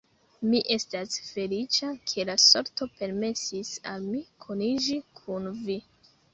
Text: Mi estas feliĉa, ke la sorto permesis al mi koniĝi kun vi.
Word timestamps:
Mi 0.51 0.61
estas 0.75 1.19
feliĉa, 1.25 1.91
ke 2.13 2.25
la 2.31 2.37
sorto 2.45 2.89
permesis 2.97 3.73
al 3.95 4.11
mi 4.17 4.25
koniĝi 4.47 5.01
kun 5.23 5.51
vi. 5.65 5.81